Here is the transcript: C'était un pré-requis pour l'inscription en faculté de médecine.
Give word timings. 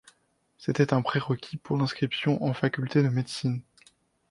C'était 0.57 0.95
un 0.95 1.03
pré-requis 1.03 1.57
pour 1.57 1.77
l'inscription 1.77 2.41
en 2.43 2.55
faculté 2.55 3.03
de 3.03 3.09
médecine. 3.09 3.61